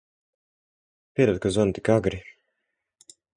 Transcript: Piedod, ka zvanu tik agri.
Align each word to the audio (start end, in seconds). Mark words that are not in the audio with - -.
Piedod, 1.19 1.37
ka 1.43 1.49
zvanu 1.57 1.75
tik 1.79 1.93
agri. 1.97 2.21